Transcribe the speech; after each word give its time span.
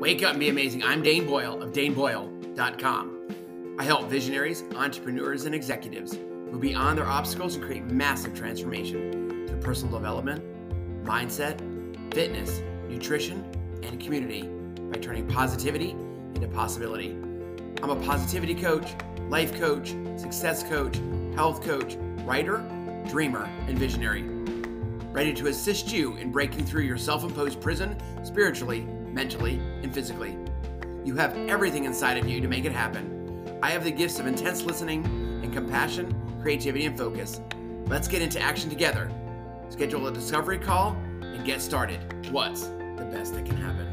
Wake 0.00 0.22
up 0.22 0.30
and 0.30 0.40
be 0.40 0.48
amazing. 0.48 0.82
I'm 0.82 1.02
Dane 1.02 1.26
Boyle 1.26 1.62
of 1.62 1.74
DaneBoyle.com. 1.74 3.76
I 3.78 3.84
help 3.84 4.08
visionaries, 4.08 4.64
entrepreneurs, 4.74 5.44
and 5.44 5.54
executives 5.54 6.16
move 6.16 6.62
beyond 6.62 6.96
their 6.96 7.06
obstacles 7.06 7.56
and 7.56 7.62
create 7.62 7.84
massive 7.84 8.34
transformation 8.34 9.46
through 9.46 9.60
personal 9.60 9.98
development, 9.98 10.42
mindset, 11.04 11.60
fitness, 12.14 12.62
nutrition, 12.88 13.44
and 13.82 14.00
community 14.00 14.48
by 14.90 14.98
turning 15.00 15.26
positivity 15.26 15.90
into 16.34 16.48
possibility. 16.48 17.10
I'm 17.82 17.90
a 17.90 17.96
positivity 17.96 18.54
coach, 18.54 18.94
life 19.28 19.54
coach, 19.60 19.94
success 20.16 20.62
coach, 20.62 20.98
health 21.34 21.62
coach, 21.62 21.98
writer, 22.24 22.64
dreamer, 23.06 23.44
and 23.68 23.78
visionary. 23.78 24.22
Ready 25.12 25.34
to 25.34 25.48
assist 25.48 25.92
you 25.92 26.16
in 26.16 26.32
breaking 26.32 26.64
through 26.64 26.84
your 26.84 26.96
self 26.96 27.22
imposed 27.22 27.60
prison 27.60 27.98
spiritually, 28.24 28.86
mentally, 29.12 29.60
and 29.82 29.92
physically. 29.92 30.36
You 31.04 31.16
have 31.16 31.36
everything 31.48 31.84
inside 31.84 32.16
of 32.16 32.28
you 32.28 32.40
to 32.40 32.48
make 32.48 32.64
it 32.64 32.72
happen. 32.72 33.58
I 33.62 33.70
have 33.70 33.84
the 33.84 33.90
gifts 33.90 34.18
of 34.18 34.26
intense 34.26 34.62
listening 34.62 35.04
and 35.42 35.52
compassion, 35.52 36.14
creativity, 36.42 36.86
and 36.86 36.96
focus. 36.96 37.40
Let's 37.86 38.08
get 38.08 38.22
into 38.22 38.40
action 38.40 38.70
together. 38.70 39.10
Schedule 39.68 40.06
a 40.06 40.12
discovery 40.12 40.58
call 40.58 40.92
and 41.22 41.44
get 41.44 41.60
started. 41.60 42.00
What's 42.30 42.64
the 42.66 43.08
best 43.10 43.34
that 43.34 43.44
can 43.46 43.56
happen? 43.56 43.90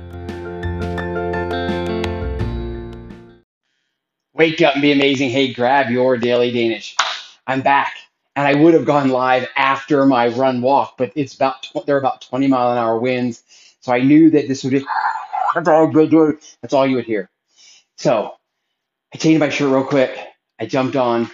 Wake 4.34 4.61
up 4.61 4.73
and 4.75 4.81
be 4.81 4.91
amazing. 4.91 5.31
Hey, 5.31 5.52
grab 5.52 5.89
your 5.89 6.16
daily 6.16 6.52
Danish. 6.52 6.95
I'm 7.47 7.61
back. 7.61 7.95
And 8.36 8.47
I 8.47 8.53
would 8.53 8.75
have 8.75 8.86
gone 8.86 9.09
live 9.09 9.47
after 9.55 10.05
my 10.05 10.27
run 10.27 10.61
walk, 10.61 10.95
but 10.95 11.11
it's 11.16 11.34
about 11.34 11.67
they're 11.88 11.97
about 11.97 12.22
20 12.22 12.45
mile 12.45 12.72
an 12.72 12.77
hour 12.77 12.99
winds. 12.99 13.41
So 13.81 13.94
I 13.94 14.02
knew 14.02 14.31
that 14.31 14.48
this 14.48 14.63
would 14.63 14.72
be 14.73 14.86
that's 15.54 16.73
all 16.73 16.86
you 16.88 16.95
would 16.97 17.06
hear. 17.06 17.30
So 17.97 18.34
I 19.14 19.17
changed 19.17 19.39
my 19.39 19.50
shirt 19.50 19.72
real 19.72 19.84
quick. 19.84 20.17
I 20.59 20.66
jumped 20.66 20.95
on, 20.95 21.30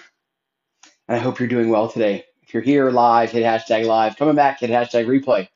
and 1.08 1.18
I 1.18 1.20
hope 1.20 1.40
you're 1.40 1.48
doing 1.48 1.70
well 1.70 1.90
today. 1.90 2.26
If 2.42 2.54
you're 2.54 2.64
here 2.64 2.90
live, 2.92 3.32
hit 3.32 3.44
hashtag 3.44 3.86
live. 3.86 4.16
Coming 4.18 4.36
back, 4.36 4.60
hit 4.60 4.70
hashtag 4.70 5.08
replay. 5.08 5.48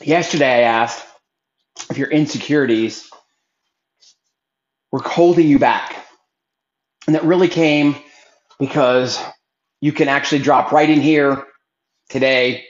Yesterday 0.00 0.58
I 0.58 0.60
asked 0.60 1.04
if 1.90 1.98
your 1.98 2.10
insecurities 2.10 3.10
were 4.92 5.00
holding 5.00 5.48
you 5.48 5.58
back. 5.58 5.96
And 7.06 7.14
that 7.14 7.24
really 7.24 7.48
came 7.48 7.96
because 8.58 9.22
you 9.80 9.92
can 9.92 10.08
actually 10.08 10.40
drop 10.40 10.72
right 10.72 10.88
in 10.88 11.00
here 11.00 11.44
today. 12.10 12.64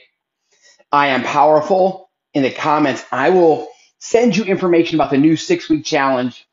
I 0.91 1.07
am 1.09 1.23
powerful. 1.23 2.09
In 2.33 2.43
the 2.43 2.51
comments, 2.51 3.03
I 3.11 3.31
will 3.31 3.69
send 3.99 4.37
you 4.37 4.45
information 4.45 4.95
about 4.95 5.11
the 5.11 5.17
new 5.17 5.35
six 5.37 5.69
week 5.69 5.85
challenge, 5.85 6.47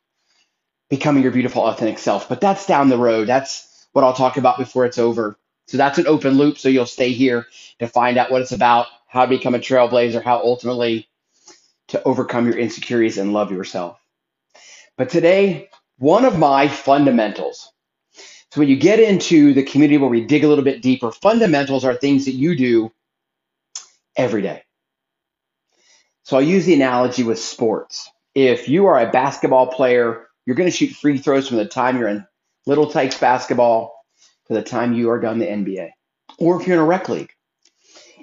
becoming 0.91 1.23
your 1.23 1.33
beautiful, 1.33 1.63
authentic 1.63 1.99
self. 1.99 2.29
But 2.29 2.41
that's 2.41 2.67
down 2.67 2.89
the 2.91 2.99
road. 2.99 3.29
That's 3.29 3.89
what 3.93 4.05
I'll 4.05 4.15
talk 4.15 4.37
about 4.39 4.59
before 4.59 4.87
it's 4.87 4.99
over. 4.99 5.39
So 5.69 5.77
that's 5.79 5.99
an 5.99 6.07
open 6.07 6.39
loop. 6.39 6.59
So 6.59 6.69
you'll 6.69 6.87
stay 6.87 7.13
here 7.13 7.47
to 7.81 7.89
find 7.89 8.19
out 8.19 8.31
what 8.31 8.43
it's 8.43 8.53
about, 8.53 8.87
how 9.09 9.25
to 9.25 9.31
become 9.31 9.55
a 9.55 9.61
trailblazer, 9.61 10.23
how 10.23 10.39
ultimately 10.39 11.09
to 11.89 12.03
overcome 12.05 12.47
your 12.47 12.59
insecurities 12.59 13.19
and 13.19 13.33
love 13.33 13.53
yourself. 13.53 14.01
But 14.97 15.11
today, 15.11 15.71
one 15.99 16.25
of 16.25 16.39
my 16.39 16.69
fundamentals 16.69 17.69
so 18.53 18.61
when 18.61 18.69
you 18.69 18.77
get 18.77 19.01
into 19.01 19.53
the 19.55 19.65
community 19.65 19.99
where 19.99 20.11
we 20.11 20.25
dig 20.25 20.45
a 20.45 20.49
little 20.49 20.65
bit 20.65 20.83
deeper, 20.83 21.13
fundamentals 21.13 21.85
are 21.85 21.95
things 21.95 22.25
that 22.27 22.33
you 22.33 22.57
do 22.57 22.93
every 24.17 24.43
day. 24.43 24.63
So 26.25 26.37
I'll 26.37 26.43
use 26.43 26.65
the 26.65 26.75
analogy 26.75 27.23
with 27.23 27.39
sports. 27.39 28.11
If 28.35 28.69
you 28.69 28.87
are 28.87 29.01
a 29.01 29.11
basketball 29.11 29.69
player, 29.69 30.27
you're 30.45 30.57
going 30.57 30.71
to 30.71 30.77
shoot 30.77 30.91
free 30.91 31.19
throws 31.19 31.49
from 31.49 31.59
the 31.59 31.67
time 31.67 31.99
you're 31.99 32.09
in 32.09 32.27
Little 32.67 32.91
Tykes 32.91 33.19
basketball 33.19 34.05
to 34.49 34.55
the 34.55 34.63
time 34.63 34.93
you 34.93 35.11
are 35.11 35.21
done 35.21 35.39
the 35.39 35.47
NBA. 35.47 35.91
Or 36.39 36.61
if 36.61 36.67
you're 36.67 36.77
in 36.77 36.83
a 36.83 36.87
rec 36.87 37.09
league. 37.09 37.31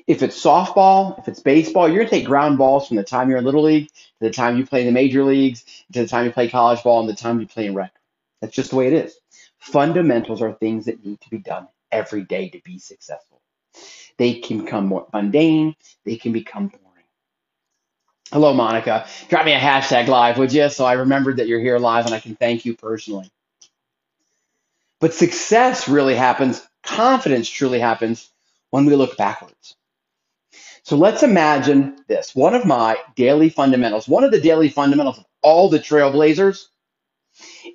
If 0.06 0.22
it's 0.22 0.42
softball, 0.42 1.18
if 1.18 1.30
it's 1.30 1.40
baseball, 1.40 1.88
you're 1.88 2.00
going 2.00 2.10
to 2.10 2.16
take 2.18 2.26
ground 2.26 2.58
balls 2.58 2.88
from 2.88 2.98
the 2.98 3.04
time 3.04 3.30
you're 3.30 3.38
in 3.38 3.46
Little 3.46 3.64
League 3.64 3.88
to 3.88 3.94
the 4.20 4.32
time 4.32 4.58
you 4.58 4.66
play 4.66 4.82
in 4.82 4.86
the 4.86 4.92
major 4.92 5.24
leagues, 5.24 5.64
to 5.94 6.02
the 6.02 6.08
time 6.08 6.26
you 6.26 6.32
play 6.32 6.50
college 6.50 6.84
ball, 6.84 7.00
and 7.00 7.08
the 7.08 7.16
time 7.16 7.40
you 7.40 7.48
play 7.48 7.68
in 7.68 7.74
rec. 7.74 7.94
That's 8.42 8.54
just 8.54 8.72
the 8.72 8.76
way 8.76 8.88
it 8.88 8.94
is. 8.94 9.18
Fundamentals 9.60 10.42
are 10.42 10.52
things 10.52 10.86
that 10.86 11.06
need 11.06 11.22
to 11.22 11.30
be 11.30 11.38
done 11.38 11.70
every 11.90 12.24
day 12.24 12.50
to 12.50 12.60
be 12.66 12.80
successful. 12.80 13.42
They 14.18 14.36
can 14.36 14.64
become 14.64 14.88
more 14.88 15.08
mundane, 15.14 15.76
they 16.06 16.18
can 16.18 16.34
become 16.34 16.68
boring. 16.68 16.84
Hello, 18.32 18.54
Monica. 18.54 19.08
Drop 19.30 19.46
me 19.46 19.54
a 19.54 19.60
hashtag 19.60 20.08
live, 20.08 20.38
would 20.38 20.54
you? 20.54 20.70
So 20.70 20.86
I 20.86 20.94
remembered 20.94 21.38
that 21.38 21.48
you're 21.48 21.60
here 21.60 21.80
live 21.80 22.06
and 22.06 22.16
I 22.16 22.20
can 22.20 22.36
thank 22.36 22.66
you 22.66 22.76
personally. 22.76 23.30
But 25.00 25.14
success 25.14 25.88
really 25.88 26.16
happens, 26.16 26.66
confidence 26.84 27.50
truly 27.50 27.80
happens 27.80 28.30
when 28.72 28.86
we 28.86 28.96
look 28.96 29.18
backwards. 29.18 29.76
So 30.84 30.98
let's 30.98 31.24
imagine 31.24 31.98
this. 32.08 32.36
One 32.36 32.56
of 32.56 32.66
my 32.66 32.98
daily 33.16 33.50
fundamentals, 33.50 34.08
one 34.08 34.24
of 34.24 34.32
the 34.32 34.42
daily 34.42 34.70
fundamentals 34.70 35.20
of 35.20 35.26
all 35.42 35.70
the 35.70 35.80
trailblazers 35.80 36.66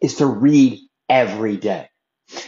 is 0.02 0.16
to 0.16 0.26
read 0.26 0.80
every 1.08 1.56
day. 1.56 1.88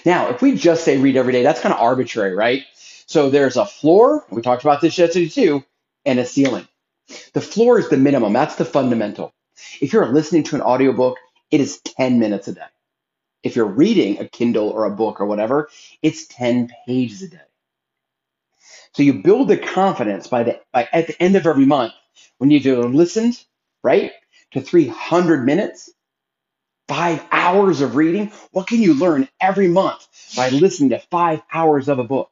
Now, 0.05 0.31
if 0.31 0.43
we 0.43 0.57
just 0.57 0.85
say 0.85 0.99
read 0.99 1.17
every 1.17 1.33
day, 1.33 1.43
that's 1.43 1.61
kind 1.61 1.75
of 1.75 1.81
arbitrary, 1.81 2.35
right? 2.35 2.65
So 3.11 3.29
there's 3.29 3.57
a 3.57 3.67
floor, 3.67 4.25
we 4.31 4.41
talked 4.41 4.63
about 4.63 4.81
this 4.81 4.97
yesterday 4.97 5.29
too, 5.29 5.65
and 6.05 6.21
a 6.21 6.25
ceiling. 6.25 6.69
The 7.33 7.41
floor 7.41 7.81
is 7.81 7.89
the 7.89 7.97
minimum, 7.97 8.33
that's 8.33 8.55
the 8.55 8.65
fundamental. 8.65 9.35
If 9.81 9.93
you're 9.93 10.07
listening 10.13 10.45
to 10.45 10.55
an 10.55 10.63
audiobook, 10.63 11.19
it 11.51 11.61
is 11.61 11.81
10 11.81 12.21
minutes 12.21 12.47
a 12.47 12.53
day. 12.53 12.71
If 13.43 13.57
you're 13.57 13.67
reading 13.67 14.21
a 14.21 14.29
Kindle 14.29 14.69
or 14.69 14.85
a 14.85 14.95
book 14.95 15.21
or 15.21 15.27
whatever, 15.27 15.71
it's 16.03 16.29
10 16.29 16.71
pages 16.87 17.23
a 17.23 17.29
day. 17.31 17.41
So 18.95 19.03
you 19.03 19.15
build 19.15 19.49
the 19.49 19.59
confidence 19.59 20.29
by 20.29 20.45
the 20.45 20.61
by 20.73 20.89
at 20.93 21.09
the 21.09 21.21
end 21.21 21.35
of 21.35 21.49
every 21.49 21.67
month 21.67 21.95
when 22.39 22.53
you've 22.53 22.65
listened, 22.95 23.45
right, 23.83 24.13
to 24.53 24.61
300 24.61 25.45
minutes 25.45 25.91
five 26.87 27.25
hours 27.33 27.81
of 27.81 27.97
reading? 27.97 28.31
What 28.53 28.69
can 28.69 28.81
you 28.81 28.95
learn 28.95 29.29
every 29.41 29.67
month 29.67 30.07
by 30.37 30.51
listening 30.51 30.91
to 30.91 31.01
five 31.11 31.43
hours 31.53 31.89
of 31.89 31.99
a 31.99 32.05
book? 32.05 32.31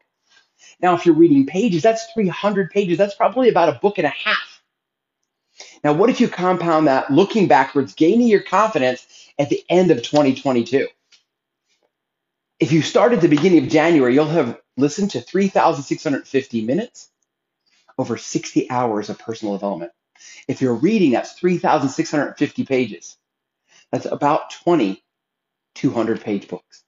Now, 0.81 0.95
if 0.95 1.07
you're 1.07 1.15
reading 1.15 1.47
pages, 1.47 1.83
that's 1.83 2.11
300 2.13 2.71
pages. 2.71 2.99
That's 2.99 3.15
probably 3.15 3.49
about 3.49 3.69
a 3.69 3.79
book 3.81 3.99
and 3.99 4.07
a 4.07 4.11
half. 4.11 4.63
Now, 5.83 5.93
what 5.93 6.11
if 6.11 6.21
you 6.21 6.29
compound 6.29 6.87
that 6.87 7.11
looking 7.11 7.49
backwards, 7.49 7.95
gaining 7.95 8.29
your 8.29 8.43
confidence 8.43 9.07
at 9.39 9.49
the 9.49 9.63
end 9.69 9.91
of 9.91 10.03
2022? 10.03 10.87
If 12.61 12.73
you 12.73 12.83
start 12.83 13.13
at 13.13 13.21
the 13.21 13.29
beginning 13.29 13.65
of 13.65 13.71
January, 13.71 14.15
you'll 14.15 14.27
have 14.27 14.61
listened 14.77 15.13
to 15.13 15.21
3,650 15.21 16.65
minutes 16.65 17.09
over 17.97 18.17
60 18.17 18.71
hours 18.71 19.11
of 19.11 19.19
personal 19.19 19.55
development. 19.55 19.93
If 20.47 20.61
you're 20.61 20.75
reading, 20.75 21.13
that's 21.13 21.33
3,650 21.33 22.65
pages. 22.65 23.17
That's 23.91 24.07
about 24.07 24.51
20 24.51 25.03
200 25.79 26.21
page 26.21 26.49
books. 26.49 26.83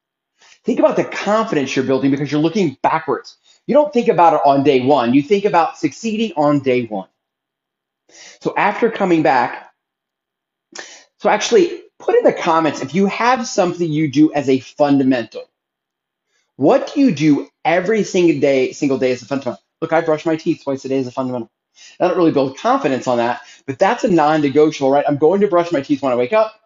Think 0.64 0.80
about 0.80 0.96
the 0.96 1.04
confidence 1.04 1.74
you're 1.74 1.84
building 1.84 2.10
because 2.10 2.30
you're 2.30 2.40
looking 2.40 2.76
backwards. 2.82 3.36
You 3.66 3.74
don't 3.74 3.92
think 3.92 4.08
about 4.08 4.34
it 4.34 4.40
on 4.44 4.64
day 4.64 4.80
one, 4.80 5.14
you 5.14 5.22
think 5.22 5.44
about 5.44 5.78
succeeding 5.78 6.32
on 6.36 6.60
day 6.60 6.86
one. 6.86 7.08
So 8.40 8.54
after 8.56 8.90
coming 8.90 9.22
back, 9.22 9.72
so 11.18 11.28
actually 11.28 11.82
put 11.98 12.16
in 12.16 12.24
the 12.24 12.32
comments 12.32 12.80
if 12.80 12.94
you 12.94 13.06
have 13.06 13.46
something 13.46 13.90
you 13.90 14.10
do 14.10 14.32
as 14.32 14.48
a 14.48 14.58
fundamental. 14.60 15.44
What 16.56 16.92
do 16.92 17.00
you 17.00 17.14
do 17.14 17.48
every 17.64 18.02
single 18.04 18.40
day, 18.40 18.72
single 18.72 18.98
day 18.98 19.12
as 19.12 19.22
a 19.22 19.26
fundamental? 19.26 19.62
Look, 19.80 19.92
I 19.92 20.00
brush 20.00 20.26
my 20.26 20.36
teeth 20.36 20.62
twice 20.64 20.84
a 20.84 20.88
day 20.88 20.98
as 20.98 21.06
a 21.06 21.12
fundamental. 21.12 21.50
I 21.98 22.08
don't 22.08 22.16
really 22.16 22.32
build 22.32 22.58
confidence 22.58 23.06
on 23.06 23.18
that, 23.18 23.42
but 23.66 23.78
that's 23.78 24.04
a 24.04 24.10
non-negotiable, 24.10 24.90
right? 24.90 25.04
I'm 25.06 25.16
going 25.16 25.40
to 25.42 25.48
brush 25.48 25.72
my 25.72 25.80
teeth 25.80 26.02
when 26.02 26.12
I 26.12 26.16
wake 26.16 26.32
up 26.32 26.60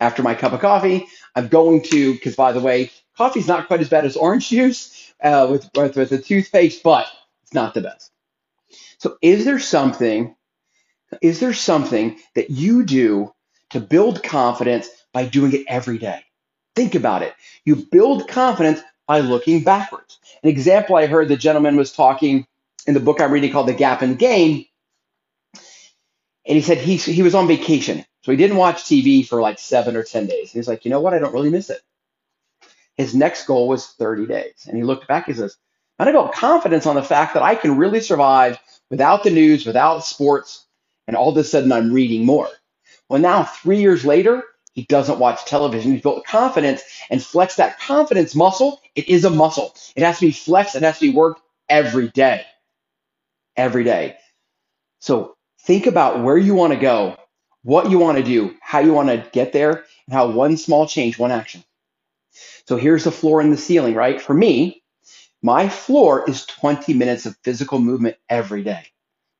after 0.00 0.22
my 0.22 0.34
cup 0.34 0.52
of 0.52 0.60
coffee. 0.60 1.06
I'm 1.34 1.48
going 1.48 1.82
to, 1.84 2.14
because 2.14 2.36
by 2.36 2.52
the 2.52 2.60
way, 2.60 2.90
coffee's 3.16 3.48
not 3.48 3.66
quite 3.66 3.80
as 3.80 3.88
bad 3.88 4.04
as 4.04 4.16
orange 4.16 4.48
juice 4.48 5.09
uh, 5.22 5.48
with, 5.50 5.70
with, 5.74 5.96
with 5.96 6.12
a 6.12 6.18
toothpaste, 6.18 6.82
but 6.82 7.06
it's 7.42 7.54
not 7.54 7.74
the 7.74 7.80
best. 7.80 8.10
So 8.98 9.16
is 9.22 9.44
there 9.44 9.58
something, 9.58 10.34
is 11.20 11.40
there 11.40 11.54
something 11.54 12.18
that 12.34 12.50
you 12.50 12.84
do 12.84 13.32
to 13.70 13.80
build 13.80 14.22
confidence 14.22 14.88
by 15.12 15.26
doing 15.26 15.52
it 15.52 15.64
every 15.68 15.98
day? 15.98 16.22
Think 16.76 16.94
about 16.94 17.22
it. 17.22 17.34
You 17.64 17.76
build 17.76 18.28
confidence 18.28 18.80
by 19.06 19.20
looking 19.20 19.64
backwards. 19.64 20.18
An 20.42 20.50
example 20.50 20.96
I 20.96 21.06
heard 21.06 21.28
the 21.28 21.36
gentleman 21.36 21.76
was 21.76 21.92
talking 21.92 22.46
in 22.86 22.94
the 22.94 23.00
book 23.00 23.20
I'm 23.20 23.32
reading 23.32 23.52
called 23.52 23.68
The 23.68 23.74
Gap 23.74 24.02
and 24.02 24.12
the 24.12 24.16
Gain. 24.16 24.66
And 26.46 26.56
he 26.56 26.60
said 26.62 26.78
he, 26.78 26.96
he 26.96 27.22
was 27.22 27.34
on 27.34 27.48
vacation 27.48 28.04
so 28.22 28.32
he 28.32 28.36
didn't 28.36 28.56
watch 28.56 28.84
TV 28.84 29.26
for 29.26 29.40
like 29.40 29.58
seven 29.58 29.96
or 29.96 30.02
10 30.02 30.26
days. 30.26 30.52
He's 30.52 30.68
like, 30.68 30.84
you 30.84 30.90
know 30.90 31.00
what? 31.00 31.14
I 31.14 31.18
don't 31.18 31.32
really 31.32 31.50
miss 31.50 31.70
it. 31.70 31.80
His 33.00 33.14
next 33.14 33.46
goal 33.46 33.66
was 33.66 33.86
30 33.86 34.26
days. 34.26 34.66
And 34.66 34.76
he 34.76 34.82
looked 34.82 35.08
back, 35.08 35.24
he 35.24 35.32
says, 35.32 35.56
I 35.98 36.12
built 36.12 36.34
confidence 36.34 36.84
on 36.84 36.96
the 36.96 37.02
fact 37.02 37.32
that 37.32 37.42
I 37.42 37.54
can 37.54 37.78
really 37.78 38.00
survive 38.00 38.58
without 38.90 39.22
the 39.22 39.30
news, 39.30 39.64
without 39.64 40.04
sports, 40.04 40.66
And 41.06 41.16
all 41.16 41.30
of 41.30 41.36
a 41.38 41.42
sudden, 41.42 41.72
I'm 41.72 41.94
reading 41.94 42.26
more. 42.26 42.48
Well, 43.08 43.18
now, 43.18 43.44
three 43.44 43.80
years 43.80 44.04
later, 44.04 44.44
he 44.74 44.84
doesn't 44.84 45.18
watch 45.18 45.46
television. 45.46 45.92
He's 45.92 46.02
built 46.02 46.26
confidence 46.26 46.82
and 47.08 47.22
flexed 47.22 47.56
that 47.56 47.80
confidence 47.80 48.34
muscle. 48.34 48.82
It 48.94 49.08
is 49.08 49.24
a 49.24 49.30
muscle. 49.30 49.74
It 49.96 50.02
has 50.02 50.18
to 50.18 50.26
be 50.26 50.32
flexed. 50.32 50.76
It 50.76 50.82
has 50.82 50.98
to 50.98 51.10
be 51.10 51.16
worked 51.16 51.40
every 51.70 52.08
day. 52.08 52.44
Every 53.56 53.82
day. 53.82 54.18
So 55.00 55.36
think 55.62 55.86
about 55.86 56.22
where 56.22 56.36
you 56.36 56.54
want 56.54 56.74
to 56.74 56.78
go, 56.78 57.16
what 57.62 57.90
you 57.90 57.98
want 57.98 58.18
to 58.18 58.24
do, 58.24 58.54
how 58.60 58.80
you 58.80 58.92
want 58.92 59.08
to 59.08 59.26
get 59.32 59.54
there, 59.54 59.86
and 60.06 60.12
how 60.12 60.30
one 60.30 60.58
small 60.58 60.86
change, 60.86 61.18
one 61.18 61.30
action. 61.30 61.64
So 62.66 62.76
here's 62.76 63.04
the 63.04 63.12
floor 63.12 63.40
and 63.40 63.52
the 63.52 63.56
ceiling, 63.56 63.94
right? 63.94 64.20
For 64.20 64.34
me, 64.34 64.82
my 65.42 65.68
floor 65.68 66.28
is 66.28 66.46
20 66.46 66.94
minutes 66.94 67.26
of 67.26 67.36
physical 67.42 67.78
movement 67.78 68.16
every 68.28 68.62
day. 68.62 68.86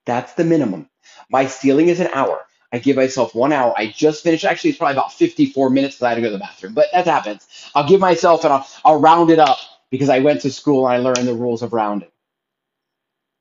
That's 0.06 0.32
the 0.34 0.44
minimum. 0.44 0.88
My 1.30 1.46
ceiling 1.46 1.88
is 1.88 2.00
an 2.00 2.08
hour. 2.12 2.40
I 2.72 2.78
give 2.78 2.96
myself 2.96 3.34
one 3.34 3.52
hour. 3.52 3.74
I 3.76 3.88
just 3.88 4.22
finished. 4.22 4.44
Actually, 4.44 4.70
it's 4.70 4.78
probably 4.78 4.94
about 4.94 5.12
54 5.12 5.70
minutes 5.70 5.96
because 5.96 6.04
I 6.06 6.08
had 6.10 6.14
to 6.16 6.20
go 6.20 6.28
to 6.28 6.32
the 6.32 6.38
bathroom, 6.38 6.74
but 6.74 6.86
that 6.92 7.06
happens. 7.06 7.46
I'll 7.74 7.88
give 7.88 8.00
myself 8.00 8.44
and 8.44 8.52
I'll, 8.52 8.66
I'll 8.84 9.00
round 9.00 9.30
it 9.30 9.38
up 9.38 9.58
because 9.90 10.08
I 10.08 10.20
went 10.20 10.42
to 10.42 10.50
school 10.50 10.86
and 10.86 10.94
I 10.94 10.98
learned 10.98 11.26
the 11.28 11.34
rules 11.34 11.62
of 11.62 11.72
rounding. 11.72 12.10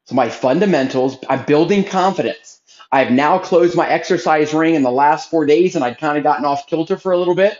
So 0.05 0.15
my 0.15 0.29
fundamentals, 0.29 1.17
I'm 1.29 1.45
building 1.45 1.83
confidence. 1.83 2.61
I've 2.91 3.11
now 3.11 3.37
closed 3.37 3.75
my 3.75 3.87
exercise 3.87 4.53
ring 4.53 4.73
in 4.75 4.81
the 4.81 4.91
last 4.91 5.29
four 5.29 5.45
days 5.45 5.75
and 5.75 5.85
I'd 5.85 5.99
kind 5.99 6.17
of 6.17 6.23
gotten 6.23 6.45
off 6.45 6.65
kilter 6.67 6.97
for 6.97 7.11
a 7.11 7.17
little 7.17 7.35
bit. 7.35 7.57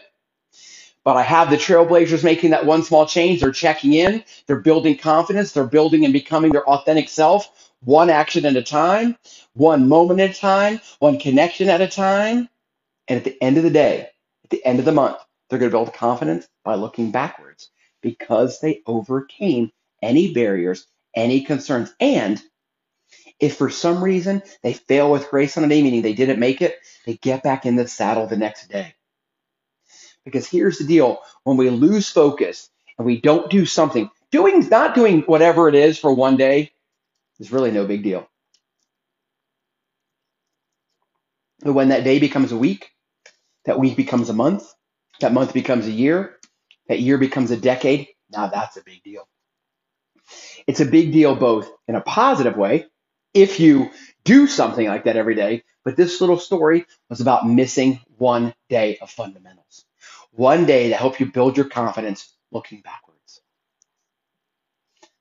But 1.10 1.18
I 1.18 1.24
have 1.24 1.50
the 1.50 1.56
trailblazers 1.56 2.24
making 2.24 2.52
that 2.52 2.68
one 2.68 2.84
small 2.84 3.08
change. 3.08 3.42
They're 3.42 3.52
checking 3.52 3.94
in. 3.96 4.24
They're 4.46 4.60
building 4.60 4.96
confidence. 4.96 5.52
They're 5.52 5.66
building 5.66 6.04
and 6.04 6.14
becoming 6.14 6.52
their 6.52 6.70
authentic 6.70 7.10
self, 7.10 7.72
one 7.80 8.12
action 8.12 8.46
at 8.46 8.56
a 8.56 8.62
time, 8.62 9.18
one 9.54 9.90
moment 9.90 10.20
at 10.20 10.30
a 10.30 10.40
time, 10.40 10.80
one 11.00 11.18
connection 11.18 11.68
at 11.68 11.82
a 11.82 11.88
time. 11.88 12.48
And 13.08 13.18
at 13.18 13.24
the 13.24 13.44
end 13.44 13.58
of 13.58 13.64
the 13.64 13.72
day, 13.72 14.10
at 14.44 14.52
the 14.52 14.64
end 14.64 14.78
of 14.78 14.86
the 14.86 14.92
month, 14.92 15.18
they're 15.50 15.58
going 15.58 15.72
to 15.72 15.76
build 15.76 15.96
confidence 15.96 16.48
by 16.64 16.76
looking 16.76 17.10
backwards 17.10 17.72
because 18.04 18.60
they 18.60 18.84
overcame 18.86 19.72
any 20.04 20.32
barriers, 20.32 20.86
any 21.16 21.42
concerns. 21.42 21.92
And 22.00 22.40
if 23.40 23.58
for 23.58 23.72
some 23.72 24.04
reason 24.04 24.44
they 24.62 24.74
fail 24.74 25.10
with 25.12 25.32
grace 25.32 25.58
on 25.58 25.64
a 25.64 25.68
day, 25.70 25.82
meaning 25.82 26.04
they 26.04 26.14
didn't 26.14 26.40
make 26.40 26.62
it, 26.62 26.78
they 27.08 27.16
get 27.16 27.42
back 27.42 27.66
in 27.66 27.78
the 27.78 27.88
saddle 27.88 28.28
the 28.28 28.38
next 28.38 28.70
day. 28.70 28.94
Because 30.26 30.48
here's 30.48 30.78
the 30.78 30.86
deal 30.86 31.20
when 31.44 31.58
we 31.58 31.70
lose 31.70 32.10
focus 32.10 32.70
and 32.98 33.06
we 33.06 33.20
don't 33.22 33.50
do 33.50 33.66
something, 33.66 34.10
doing 34.32 34.68
not 34.70 34.96
doing 34.96 35.22
whatever 35.22 35.68
it 35.70 35.76
is 35.76 35.98
for 35.98 36.14
one 36.14 36.38
day 36.38 36.72
is 37.40 37.52
really 37.52 37.72
no 37.72 37.86
big 37.86 38.04
deal. 38.04 38.28
But 41.62 41.74
when 41.74 41.90
that 41.90 42.04
day 42.04 42.20
becomes 42.20 42.52
a 42.52 42.58
week, 42.58 42.92
that 43.66 43.80
week 43.80 43.98
becomes 43.98 44.30
a 44.30 44.34
month, 44.34 44.64
that 45.20 45.34
month 45.34 45.54
becomes 45.54 45.88
a 45.88 45.92
year, 45.92 46.38
that 46.88 47.00
year 47.00 47.18
becomes 47.18 47.52
a 47.52 47.58
decade, 47.58 48.08
now 48.32 48.48
that's 48.48 48.78
a 48.78 48.84
big 48.84 49.04
deal. 49.04 49.28
It's 50.68 50.80
a 50.80 50.86
big 50.86 51.12
deal 51.12 51.36
both 51.36 51.72
in 51.88 51.96
a 51.96 52.02
positive 52.02 52.56
way, 52.56 52.86
if 53.34 53.60
you 53.60 53.92
do 54.24 54.48
something 54.48 54.88
like 54.88 55.06
that 55.06 55.18
every 55.18 55.36
day, 55.36 55.64
but 55.84 55.98
this 55.98 56.22
little 56.22 56.40
story 56.40 56.86
was 57.10 57.22
about 57.22 57.48
missing 57.48 58.00
one 58.18 58.54
day 58.70 58.98
of 59.02 59.10
fundamentals 59.10 59.86
one 60.32 60.66
day 60.66 60.90
to 60.90 60.96
help 60.96 61.20
you 61.20 61.28
build 61.32 61.58
your 61.58 61.68
confidence 61.68 62.34
looking 62.52 62.82
backwards. 62.82 63.42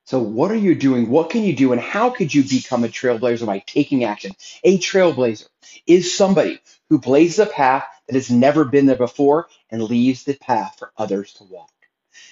So, 0.05 0.19
what 0.19 0.51
are 0.51 0.55
you 0.55 0.75
doing? 0.75 1.09
What 1.09 1.29
can 1.29 1.43
you 1.43 1.55
do? 1.55 1.71
And 1.71 1.81
how 1.81 2.09
could 2.09 2.33
you 2.33 2.43
become 2.43 2.83
a 2.83 2.89
trailblazer 2.89 3.45
by 3.45 3.59
taking 3.59 4.03
action? 4.03 4.33
A 4.63 4.79
trailblazer 4.79 5.47
is 5.87 6.15
somebody 6.15 6.59
who 6.89 6.99
blazes 6.99 7.39
a 7.39 7.45
path 7.45 7.85
that 8.07 8.15
has 8.15 8.31
never 8.31 8.65
been 8.65 8.87
there 8.87 8.97
before 8.97 9.49
and 9.69 9.83
leaves 9.83 10.23
the 10.23 10.35
path 10.35 10.77
for 10.79 10.91
others 10.97 11.33
to 11.33 11.43
walk. 11.45 11.71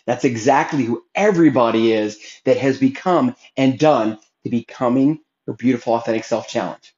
That's 0.08 0.26
exactly 0.26 0.86
who 0.86 1.06
everybody 1.16 1.94
is 1.94 2.20
that 2.46 2.58
has 2.58 2.80
become 2.80 3.36
and 3.58 3.80
done 3.80 4.20
the 4.44 4.50
becoming 4.50 5.22
your 5.48 5.56
beautiful, 5.56 5.94
authentic 5.96 6.26
self 6.26 6.50
challenge. 6.50 6.96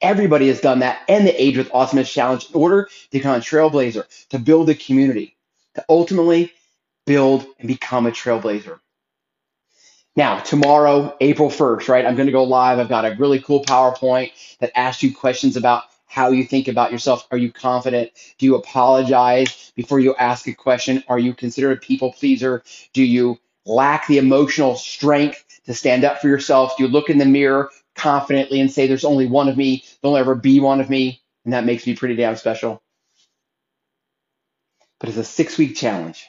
Everybody 0.00 0.48
has 0.48 0.60
done 0.60 0.80
that 0.80 1.02
and 1.08 1.26
the 1.26 1.42
Age 1.42 1.56
with 1.56 1.70
Awesomeness 1.72 2.12
Challenge 2.12 2.48
in 2.50 2.54
order 2.54 2.84
to 2.84 3.10
become 3.10 3.36
a 3.36 3.40
trailblazer, 3.40 4.04
to 4.30 4.38
build 4.38 4.68
a 4.68 4.74
community, 4.74 5.36
to 5.74 5.84
ultimately 5.88 6.52
build 7.06 7.46
and 7.58 7.68
become 7.68 8.06
a 8.06 8.10
trailblazer. 8.10 8.80
Now, 10.16 10.38
tomorrow, 10.38 11.16
April 11.20 11.50
1st, 11.50 11.88
right, 11.88 12.06
I'm 12.06 12.14
going 12.14 12.26
to 12.26 12.32
go 12.32 12.44
live. 12.44 12.78
I've 12.78 12.88
got 12.88 13.04
a 13.04 13.16
really 13.18 13.40
cool 13.40 13.64
PowerPoint 13.64 14.30
that 14.60 14.76
asks 14.78 15.02
you 15.02 15.14
questions 15.14 15.56
about 15.56 15.84
how 16.06 16.30
you 16.30 16.44
think 16.44 16.68
about 16.68 16.92
yourself. 16.92 17.26
Are 17.32 17.36
you 17.36 17.50
confident? 17.50 18.12
Do 18.38 18.46
you 18.46 18.54
apologize 18.54 19.72
before 19.74 19.98
you 19.98 20.14
ask 20.14 20.46
a 20.46 20.54
question? 20.54 21.02
Are 21.08 21.18
you 21.18 21.34
considered 21.34 21.78
a 21.78 21.80
people 21.80 22.12
pleaser? 22.12 22.62
Do 22.92 23.02
you 23.02 23.40
lack 23.66 24.06
the 24.06 24.18
emotional 24.18 24.76
strength 24.76 25.44
to 25.66 25.74
stand 25.74 26.04
up 26.04 26.20
for 26.20 26.28
yourself? 26.28 26.76
Do 26.76 26.84
you 26.84 26.88
look 26.88 27.10
in 27.10 27.18
the 27.18 27.24
mirror 27.24 27.70
confidently 27.94 28.60
and 28.60 28.70
say 28.70 28.86
there's 28.86 29.04
only 29.04 29.26
one 29.26 29.48
of 29.48 29.56
me, 29.56 29.84
there'll 30.02 30.16
ever 30.16 30.34
be 30.34 30.60
one 30.60 30.80
of 30.80 30.90
me, 30.90 31.22
and 31.44 31.54
that 31.54 31.64
makes 31.64 31.86
me 31.86 31.96
pretty 31.96 32.16
damn 32.16 32.36
special. 32.36 32.82
But 35.00 35.10
it's 35.10 35.18
a 35.18 35.24
six 35.24 35.58
week 35.58 35.76
challenge. 35.76 36.28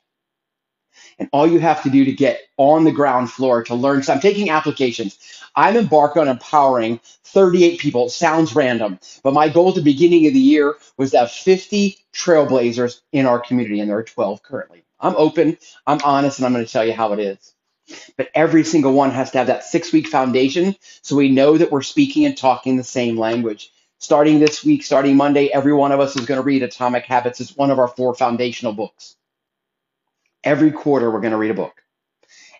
And 1.20 1.30
all 1.32 1.48
you 1.48 1.60
have 1.60 1.84
to 1.84 1.90
do 1.90 2.06
to 2.06 2.14
get 2.14 2.42
on 2.58 2.84
the 2.84 2.92
ground 2.92 3.32
floor 3.32 3.64
to 3.64 3.76
learn, 3.76 4.04
so 4.04 4.14
I'm 4.14 4.20
taking 4.20 4.50
applications. 4.50 5.18
I'm 5.56 5.78
embarked 5.78 6.18
on 6.18 6.28
empowering 6.28 7.00
38 7.24 7.80
people. 7.80 8.08
It 8.08 8.12
sounds 8.12 8.56
random, 8.56 9.00
but 9.24 9.34
my 9.34 9.50
goal 9.50 9.70
at 9.70 9.76
the 9.76 9.82
beginning 9.82 10.28
of 10.28 10.34
the 10.34 10.42
year 10.42 10.76
was 10.98 11.12
to 11.12 11.20
have 11.20 11.32
50 11.32 11.98
trailblazers 12.14 13.02
in 13.14 13.26
our 13.26 13.40
community, 13.40 13.80
and 13.80 13.90
there 13.90 13.98
are 13.98 14.04
12 14.04 14.44
currently. 14.44 14.84
I'm 15.00 15.16
open, 15.18 15.58
I'm 15.88 16.00
honest, 16.04 16.40
and 16.40 16.48
I'm 16.48 16.54
going 16.54 16.66
to 16.66 16.72
tell 16.72 16.86
you 16.86 16.94
how 16.94 17.14
it 17.14 17.22
is. 17.22 17.55
But 18.18 18.30
every 18.34 18.64
single 18.64 18.94
one 18.94 19.12
has 19.12 19.32
to 19.32 19.40
have 19.40 19.48
that 19.48 19.64
six 19.64 19.92
week 19.92 20.08
foundation 20.08 20.76
so 21.02 21.16
we 21.16 21.30
know 21.30 21.58
that 21.58 21.72
we're 21.72 21.82
speaking 21.82 22.26
and 22.26 22.38
talking 22.38 22.78
the 22.78 22.84
same 22.84 23.18
language. 23.18 23.72
Starting 24.00 24.40
this 24.40 24.64
week, 24.64 24.84
starting 24.84 25.16
Monday, 25.16 25.48
every 25.48 25.74
one 25.74 25.92
of 25.92 26.00
us 26.00 26.16
is 26.16 26.26
going 26.26 26.40
to 26.40 26.46
read 26.46 26.64
Atomic 26.64 27.06
Habits. 27.06 27.40
It's 27.40 27.56
one 27.56 27.72
of 27.72 27.80
our 27.80 27.88
four 27.88 28.14
foundational 28.14 28.74
books. 28.74 29.16
Every 30.44 30.72
quarter, 30.72 31.10
we're 31.10 31.22
going 31.22 31.32
to 31.32 31.38
read 31.38 31.52
a 31.52 31.56
book. 31.56 31.82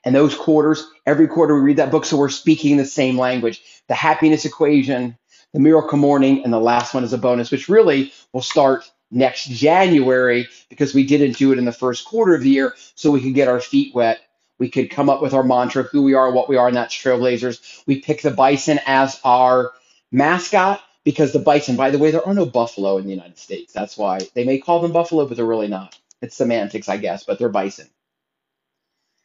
And 0.04 0.16
those 0.16 0.36
quarters, 0.36 0.88
every 1.06 1.28
quarter 1.28 1.56
we 1.56 1.62
read 1.62 1.78
that 1.78 1.92
book, 1.92 2.06
so 2.06 2.18
we're 2.18 2.30
speaking 2.30 2.78
the 2.78 2.86
same 2.86 3.18
language. 3.18 3.62
The 3.88 3.96
happiness 3.96 4.46
equation, 4.46 5.18
the 5.54 5.60
miracle 5.60 5.98
morning, 5.98 6.44
and 6.44 6.54
the 6.54 6.60
last 6.60 6.94
one 6.94 7.04
is 7.04 7.14
a 7.14 7.18
bonus, 7.18 7.52
which 7.52 7.70
really 7.70 8.14
will 8.32 8.42
start 8.42 8.90
next 9.12 9.50
January 9.50 10.48
because 10.70 10.94
we 10.94 11.06
didn't 11.06 11.38
do 11.38 11.52
it 11.52 11.58
in 11.58 11.66
the 11.66 11.72
first 11.72 12.06
quarter 12.06 12.36
of 12.36 12.42
the 12.42 12.50
year, 12.50 12.76
so 12.96 13.12
we 13.12 13.22
could 13.22 13.34
get 13.34 13.48
our 13.48 13.60
feet 13.60 13.94
wet 13.96 14.20
we 14.60 14.70
could 14.70 14.90
come 14.90 15.10
up 15.10 15.22
with 15.22 15.34
our 15.34 15.44
mantra, 15.44 15.84
who 15.84 16.04
we 16.04 16.14
are, 16.14 16.32
what 16.32 16.50
we 16.50 16.58
are, 16.58 16.68
and 16.68 16.78
that's 16.78 16.96
Trailblazers. 16.96 17.84
We 17.86 18.00
pick 18.00 18.22
the 18.22 18.32
bison 18.32 18.80
as 18.86 19.20
our 19.24 19.74
mascot 20.12 20.82
because 21.04 21.34
the 21.34 21.40
bison, 21.40 21.76
by 21.76 21.92
the 21.92 22.00
way, 22.00 22.12
there 22.12 22.26
are 22.26 22.34
no 22.34 22.46
buffalo 22.46 22.98
in 22.98 23.06
the 23.06 23.12
United 23.14 23.38
States. 23.38 23.74
That's 23.74 23.98
why 23.98 24.20
they 24.34 24.44
may 24.44 24.60
call 24.60 24.82
them 24.82 24.94
buffalo, 24.94 25.28
but 25.28 25.38
they're 25.38 25.46
really 25.46 25.68
not. 25.68 25.98
It's 26.22 26.36
semantics, 26.36 26.90
I 26.90 26.98
guess, 26.98 27.24
but 27.24 27.38
they're 27.38 27.50
bison. 27.50 27.88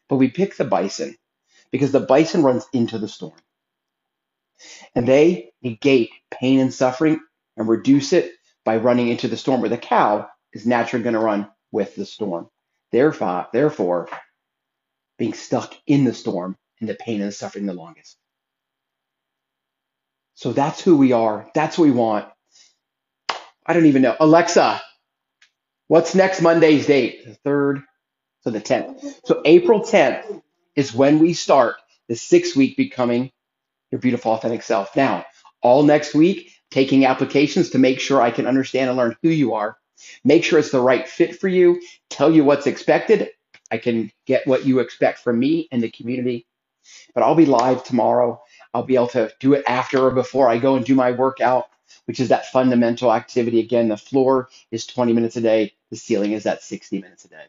But 0.08 0.16
we 0.16 0.28
pick 0.28 0.56
the 0.56 0.64
bison 0.64 1.16
because 1.70 1.92
the 1.92 2.00
bison 2.00 2.42
runs 2.42 2.66
into 2.72 2.99
the 2.99 3.08
storm. 3.08 3.38
And 4.94 5.06
they 5.06 5.52
negate 5.62 6.10
pain 6.30 6.60
and 6.60 6.75
suffering 6.75 7.20
and 7.56 7.68
reduce 7.68 8.12
it 8.12 8.32
by 8.64 8.76
running 8.76 9.08
into 9.08 9.28
the 9.28 9.37
storm, 9.37 9.60
where 9.60 9.70
the 9.70 9.78
cow 9.78 10.28
is 10.52 10.66
naturally 10.66 11.02
going 11.02 11.14
to 11.14 11.20
run 11.20 11.49
with 11.72 11.94
the 11.94 12.04
storm. 12.04 12.49
Therefore, 12.92 13.46
therefore, 13.52 14.08
being 15.20 15.34
stuck 15.34 15.74
in 15.86 16.04
the 16.04 16.14
storm 16.14 16.56
and 16.80 16.88
the 16.88 16.96
pain 16.96 17.20
and 17.20 17.28
the 17.28 17.32
suffering 17.32 17.66
the 17.66 17.74
longest. 17.74 18.16
So 20.34 20.52
that's 20.52 20.80
who 20.80 20.96
we 20.96 21.12
are. 21.12 21.48
That's 21.54 21.78
what 21.78 21.84
we 21.84 21.90
want. 21.92 22.26
I 23.66 23.74
don't 23.74 23.86
even 23.86 24.02
know. 24.02 24.16
Alexa, 24.18 24.80
what's 25.88 26.14
next 26.14 26.40
Monday's 26.40 26.86
date? 26.86 27.26
The 27.26 27.34
third, 27.34 27.82
so 28.42 28.50
the 28.50 28.60
10th. 28.62 29.04
So 29.26 29.42
April 29.44 29.82
10th 29.82 30.42
is 30.74 30.94
when 30.94 31.18
we 31.18 31.34
start 31.34 31.76
the 32.08 32.16
six 32.16 32.56
week 32.56 32.76
becoming 32.78 33.30
your 33.90 34.00
beautiful 34.00 34.32
authentic 34.32 34.62
self. 34.62 34.96
Now, 34.96 35.26
all 35.62 35.82
next 35.82 36.14
week, 36.14 36.52
taking 36.70 37.04
applications 37.04 37.70
to 37.70 37.78
make 37.78 38.00
sure 38.00 38.22
I 38.22 38.30
can 38.30 38.46
understand 38.46 38.88
and 38.88 38.98
learn 38.98 39.16
who 39.22 39.28
you 39.28 39.54
are, 39.54 39.76
make 40.24 40.44
sure 40.44 40.58
it's 40.58 40.70
the 40.72 40.80
right 40.80 41.06
fit 41.06 41.38
for 41.40 41.48
you, 41.48 41.82
tell 42.10 42.32
you 42.32 42.44
what's 42.44 42.66
expected, 42.66 43.30
I 43.70 43.78
can 43.78 44.12
get 44.26 44.46
what 44.46 44.66
you 44.66 44.80
expect 44.80 45.20
from 45.20 45.38
me 45.38 45.68
and 45.70 45.82
the 45.82 45.90
community. 45.90 46.46
But 47.14 47.22
I'll 47.22 47.34
be 47.34 47.46
live 47.46 47.84
tomorrow. 47.84 48.42
I'll 48.74 48.84
be 48.84 48.96
able 48.96 49.08
to 49.08 49.32
do 49.40 49.54
it 49.54 49.64
after 49.66 50.06
or 50.06 50.10
before 50.10 50.48
I 50.48 50.58
go 50.58 50.76
and 50.76 50.84
do 50.84 50.94
my 50.94 51.12
workout, 51.12 51.66
which 52.06 52.20
is 52.20 52.28
that 52.28 52.46
fundamental 52.46 53.12
activity. 53.12 53.60
Again, 53.60 53.88
the 53.88 53.96
floor 53.96 54.48
is 54.70 54.86
20 54.86 55.12
minutes 55.12 55.36
a 55.36 55.40
day, 55.40 55.74
the 55.90 55.96
ceiling 55.96 56.32
is 56.32 56.46
at 56.46 56.62
60 56.62 57.00
minutes 57.00 57.24
a 57.24 57.28
day. 57.28 57.44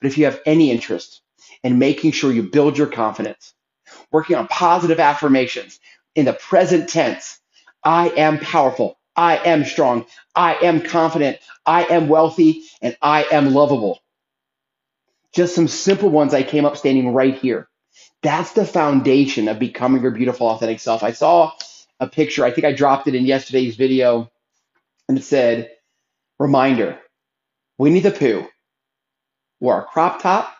But 0.00 0.08
if 0.08 0.18
you 0.18 0.24
have 0.24 0.40
any 0.46 0.70
interest 0.70 1.22
in 1.62 1.78
making 1.78 2.12
sure 2.12 2.32
you 2.32 2.42
build 2.42 2.78
your 2.78 2.86
confidence, 2.86 3.54
working 4.10 4.36
on 4.36 4.48
positive 4.48 5.00
affirmations 5.00 5.80
in 6.14 6.24
the 6.24 6.32
present 6.32 6.88
tense, 6.88 7.38
I 7.84 8.08
am 8.10 8.38
powerful. 8.38 8.98
I 9.16 9.36
am 9.36 9.64
strong. 9.64 10.06
I 10.34 10.54
am 10.56 10.80
confident. 10.82 11.38
I 11.66 11.84
am 11.84 12.08
wealthy 12.08 12.62
and 12.80 12.96
I 13.02 13.24
am 13.24 13.52
lovable. 13.52 14.00
Just 15.34 15.54
some 15.54 15.68
simple 15.68 16.10
ones 16.10 16.34
I 16.34 16.42
came 16.42 16.64
up 16.64 16.76
standing 16.76 17.12
right 17.12 17.36
here. 17.36 17.68
That's 18.22 18.52
the 18.52 18.66
foundation 18.66 19.48
of 19.48 19.58
becoming 19.58 20.02
your 20.02 20.10
beautiful, 20.10 20.48
authentic 20.48 20.80
self. 20.80 21.02
I 21.02 21.12
saw 21.12 21.52
a 21.98 22.08
picture, 22.08 22.44
I 22.44 22.50
think 22.50 22.64
I 22.64 22.72
dropped 22.72 23.08
it 23.08 23.14
in 23.14 23.26
yesterday's 23.26 23.76
video, 23.76 24.30
and 25.08 25.18
it 25.18 25.24
said, 25.24 25.70
Reminder 26.38 26.98
Winnie 27.78 28.00
the 28.00 28.10
Pooh 28.10 28.46
wore 29.60 29.80
a 29.80 29.84
crop 29.84 30.22
top 30.22 30.54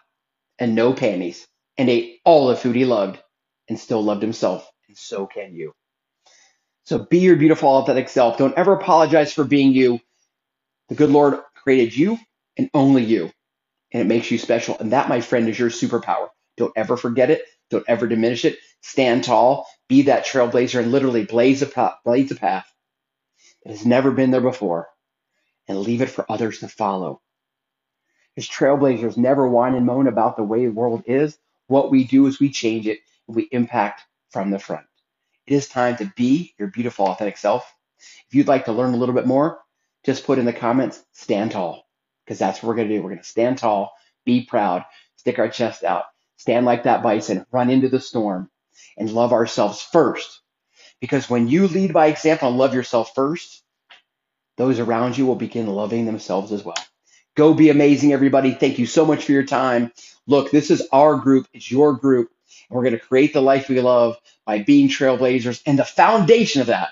and 0.58 0.74
no 0.74 0.92
panties 0.92 1.46
and 1.78 1.88
ate 1.88 2.20
all 2.24 2.48
the 2.48 2.56
food 2.56 2.76
he 2.76 2.84
loved 2.84 3.18
and 3.68 3.78
still 3.78 4.02
loved 4.02 4.22
himself, 4.22 4.70
and 4.88 4.96
so 4.96 5.26
can 5.26 5.54
you. 5.54 5.72
So 6.84 6.98
be 6.98 7.18
your 7.20 7.36
beautiful, 7.36 7.68
authentic 7.68 8.08
self. 8.08 8.36
Don't 8.36 8.56
ever 8.58 8.72
apologize 8.74 9.32
for 9.32 9.44
being 9.44 9.72
you. 9.72 10.00
The 10.88 10.94
good 10.94 11.10
Lord 11.10 11.38
created 11.62 11.96
you 11.96 12.18
and 12.58 12.68
only 12.74 13.04
you, 13.04 13.30
and 13.92 14.00
it 14.00 14.06
makes 14.06 14.30
you 14.30 14.38
special. 14.38 14.76
And 14.78 14.92
that, 14.92 15.08
my 15.08 15.20
friend, 15.20 15.48
is 15.48 15.58
your 15.58 15.70
superpower. 15.70 16.28
Don't 16.56 16.72
ever 16.76 16.96
forget 16.96 17.30
it. 17.30 17.42
Don't 17.70 17.84
ever 17.88 18.06
diminish 18.06 18.44
it. 18.44 18.58
Stand 18.82 19.24
tall. 19.24 19.66
Be 19.88 20.02
that 20.02 20.26
trailblazer 20.26 20.80
and 20.80 20.92
literally 20.92 21.24
blaze 21.24 21.62
a 21.62 21.66
path, 21.66 21.94
blaze 22.04 22.30
a 22.30 22.36
path 22.36 22.66
that 23.64 23.70
has 23.70 23.86
never 23.86 24.10
been 24.10 24.30
there 24.30 24.40
before, 24.40 24.88
and 25.68 25.80
leave 25.80 26.02
it 26.02 26.10
for 26.10 26.24
others 26.30 26.60
to 26.60 26.68
follow. 26.68 27.20
As 28.36 28.48
trailblazers, 28.48 29.16
never 29.16 29.48
whine 29.48 29.74
and 29.74 29.86
moan 29.86 30.06
about 30.06 30.36
the 30.36 30.42
way 30.42 30.64
the 30.64 30.72
world 30.72 31.02
is. 31.06 31.36
What 31.66 31.90
we 31.90 32.04
do 32.04 32.26
is 32.26 32.40
we 32.40 32.50
change 32.50 32.86
it 32.86 33.00
and 33.26 33.36
we 33.36 33.48
impact 33.50 34.02
from 34.30 34.50
the 34.50 34.58
front. 34.58 34.86
It 35.46 35.54
is 35.54 35.68
time 35.68 35.96
to 35.96 36.12
be 36.16 36.54
your 36.58 36.68
beautiful, 36.68 37.06
authentic 37.06 37.36
self. 37.36 37.74
If 38.28 38.34
you'd 38.34 38.48
like 38.48 38.66
to 38.66 38.72
learn 38.72 38.94
a 38.94 38.96
little 38.96 39.14
bit 39.14 39.26
more, 39.26 39.60
just 40.04 40.24
put 40.24 40.38
in 40.38 40.44
the 40.44 40.52
comments, 40.52 41.04
stand 41.12 41.50
tall, 41.50 41.84
because 42.30 42.38
that's 42.38 42.62
what 42.62 42.68
we're 42.68 42.76
going 42.76 42.86
to 42.86 42.94
do. 42.94 43.02
We're 43.02 43.10
going 43.10 43.22
to 43.22 43.24
stand 43.24 43.58
tall, 43.58 43.92
be 44.24 44.44
proud, 44.44 44.84
stick 45.16 45.40
our 45.40 45.48
chest 45.48 45.82
out, 45.82 46.04
stand 46.36 46.64
like 46.64 46.84
that 46.84 47.02
bison, 47.02 47.44
run 47.50 47.70
into 47.70 47.88
the 47.88 47.98
storm, 47.98 48.48
and 48.96 49.10
love 49.10 49.32
ourselves 49.32 49.82
first. 49.82 50.40
Because 51.00 51.28
when 51.28 51.48
you 51.48 51.66
lead 51.66 51.92
by 51.92 52.06
example 52.06 52.50
and 52.50 52.56
love 52.56 52.72
yourself 52.72 53.16
first, 53.16 53.64
those 54.58 54.78
around 54.78 55.18
you 55.18 55.26
will 55.26 55.34
begin 55.34 55.66
loving 55.66 56.06
themselves 56.06 56.52
as 56.52 56.64
well. 56.64 56.78
Go 57.34 57.52
be 57.52 57.68
amazing, 57.68 58.12
everybody. 58.12 58.52
Thank 58.54 58.78
you 58.78 58.86
so 58.86 59.04
much 59.04 59.24
for 59.24 59.32
your 59.32 59.42
time. 59.42 59.90
Look, 60.28 60.52
this 60.52 60.70
is 60.70 60.86
our 60.92 61.16
group, 61.16 61.48
it's 61.52 61.68
your 61.68 61.94
group. 61.94 62.30
And 62.68 62.76
we're 62.76 62.84
going 62.84 62.92
to 62.92 63.04
create 63.04 63.32
the 63.32 63.42
life 63.42 63.68
we 63.68 63.80
love 63.80 64.16
by 64.46 64.62
being 64.62 64.88
trailblazers. 64.88 65.62
And 65.66 65.76
the 65.76 65.84
foundation 65.84 66.60
of 66.60 66.68
that 66.68 66.90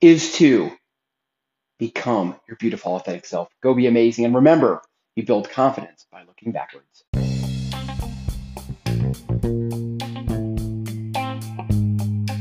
is 0.00 0.32
to 0.36 0.72
become 1.84 2.34
your 2.48 2.56
beautiful, 2.56 2.96
authentic 2.96 3.26
self. 3.26 3.48
Go 3.62 3.74
be 3.74 3.86
amazing. 3.86 4.24
And 4.24 4.34
remember, 4.34 4.80
you 5.16 5.24
build 5.24 5.50
confidence 5.50 6.06
by 6.10 6.22
looking 6.22 6.50
backwards. 6.50 7.04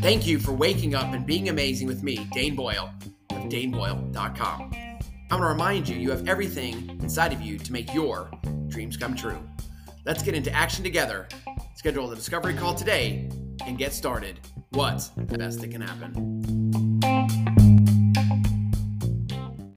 Thank 0.02 0.26
you 0.26 0.40
for 0.40 0.54
waking 0.54 0.96
up 0.96 1.14
and 1.14 1.26
being 1.26 1.50
amazing 1.50 1.88
with 1.88 2.04
me, 2.04 2.28
Dane 2.34 2.56
Boyle 2.56 2.90
of 3.32 3.38
DaneBoyle.com. 3.50 4.72
I 4.74 5.36
want 5.36 5.42
to 5.42 5.48
remind 5.48 5.90
you, 5.90 5.98
you 5.98 6.12
have 6.12 6.28
everything 6.28 6.90
inside 7.02 7.34
of 7.34 7.42
you 7.42 7.58
to 7.58 7.72
make 7.74 7.94
your 7.94 8.32
dreams 8.68 8.96
come 8.96 9.16
true. 9.16 9.42
Let's 10.06 10.24
get 10.24 10.36
into 10.36 10.52
action 10.52 10.84
together. 10.84 11.28
Schedule 11.76 12.08
the 12.08 12.16
discovery 12.16 12.54
call 12.54 12.76
today 12.76 13.30
and 13.66 13.78
get 13.78 13.94
started. 13.94 14.40
What's 14.70 15.10
the 15.10 15.38
best 15.38 15.60
that 15.62 15.72
can 15.72 15.82
happen? 15.82 16.83